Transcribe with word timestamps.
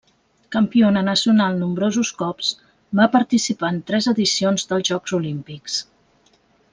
Campiona 0.53 1.01
nacional 1.09 1.59
nombrosos 1.63 2.13
cops, 2.23 2.49
va 3.01 3.07
participar 3.19 3.71
en 3.77 3.79
tres 3.91 4.11
edicions 4.15 4.69
dels 4.73 4.93
Jocs 4.93 5.15
Olímpics. 5.23 5.77